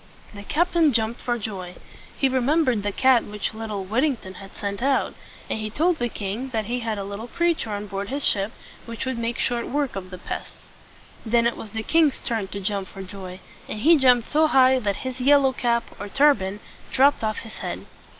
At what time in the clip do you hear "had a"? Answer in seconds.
6.79-7.03